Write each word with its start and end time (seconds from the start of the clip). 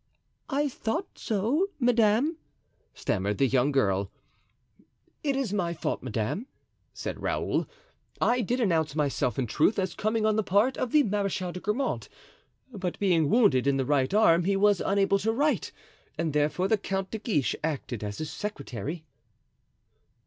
"I 0.49 0.67
thought 0.67 1.19
so, 1.19 1.67
madame," 1.79 2.37
stammered 2.95 3.37
the 3.37 3.45
young 3.45 3.71
girl. 3.71 4.09
"It 5.23 5.35
is 5.35 5.53
my 5.53 5.75
fault, 5.75 6.01
madame," 6.01 6.47
said 6.91 7.21
Raoul. 7.21 7.67
"I 8.19 8.41
did 8.41 8.59
announce 8.59 8.95
myself, 8.95 9.37
in 9.37 9.45
truth, 9.45 9.77
as 9.77 9.93
coming 9.93 10.25
on 10.25 10.37
the 10.37 10.43
part 10.43 10.75
of 10.75 10.91
the 10.91 11.03
Marechal 11.03 11.51
de 11.51 11.59
Grammont; 11.59 12.09
but 12.71 12.97
being 12.97 13.29
wounded 13.29 13.67
in 13.67 13.77
the 13.77 13.85
right 13.85 14.11
arm 14.11 14.45
he 14.45 14.55
was 14.55 14.81
unable 14.83 15.19
to 15.19 15.31
write 15.31 15.71
and 16.17 16.33
therefore 16.33 16.67
the 16.67 16.79
Count 16.79 17.11
de 17.11 17.19
Guiche 17.19 17.55
acted 17.63 18.03
as 18.03 18.17
his 18.17 18.31
secretary." 18.31 19.05